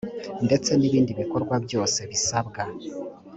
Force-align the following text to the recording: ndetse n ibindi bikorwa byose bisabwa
ndetse 0.45 0.69
n 0.75 0.81
ibindi 0.87 1.11
bikorwa 1.19 1.55
byose 1.65 1.99
bisabwa 2.11 2.61